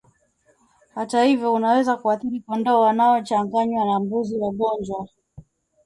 Hata 0.95 1.23
hivyo 1.23 1.53
unaweza 1.53 1.97
kuathiri 1.97 2.41
kondoo 2.41 2.79
wanaochanganywa 2.79 3.85
na 3.85 3.99
mbuzi 3.99 4.37
wagonjwa 4.37 5.07